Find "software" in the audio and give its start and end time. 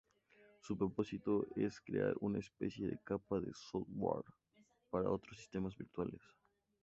3.53-4.25